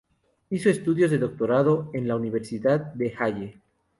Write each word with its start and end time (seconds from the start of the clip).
Hizo 0.49 0.71
estudios 0.71 1.11
de 1.11 1.19
doctorado 1.19 1.91
en 1.93 2.07
la 2.07 2.15
Universidad 2.15 2.79
de 2.95 3.13
Halle. 3.19 3.61